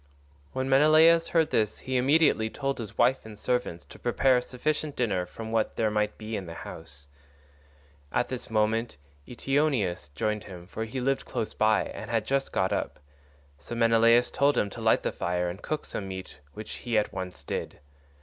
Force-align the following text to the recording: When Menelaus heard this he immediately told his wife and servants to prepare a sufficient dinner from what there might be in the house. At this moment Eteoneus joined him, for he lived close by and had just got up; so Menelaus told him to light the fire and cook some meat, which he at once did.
When 0.51 0.67
Menelaus 0.67 1.27
heard 1.27 1.51
this 1.51 1.77
he 1.77 1.95
immediately 1.95 2.49
told 2.49 2.79
his 2.79 2.97
wife 2.97 3.23
and 3.23 3.37
servants 3.37 3.83
to 3.85 3.99
prepare 3.99 4.37
a 4.37 4.41
sufficient 4.41 4.95
dinner 4.95 5.27
from 5.27 5.51
what 5.51 5.75
there 5.75 5.91
might 5.91 6.17
be 6.17 6.35
in 6.35 6.47
the 6.47 6.55
house. 6.55 7.05
At 8.11 8.27
this 8.27 8.49
moment 8.49 8.97
Eteoneus 9.27 10.07
joined 10.15 10.45
him, 10.45 10.65
for 10.65 10.85
he 10.85 10.99
lived 10.99 11.25
close 11.27 11.53
by 11.53 11.83
and 11.83 12.09
had 12.09 12.25
just 12.25 12.51
got 12.51 12.73
up; 12.73 12.99
so 13.59 13.75
Menelaus 13.75 14.31
told 14.31 14.57
him 14.57 14.71
to 14.71 14.81
light 14.81 15.03
the 15.03 15.11
fire 15.11 15.47
and 15.49 15.61
cook 15.61 15.85
some 15.85 16.07
meat, 16.07 16.39
which 16.55 16.77
he 16.77 16.97
at 16.97 17.13
once 17.13 17.43
did. 17.43 17.77